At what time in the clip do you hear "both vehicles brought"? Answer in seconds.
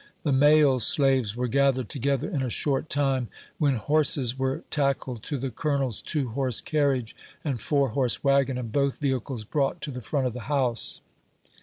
8.71-9.79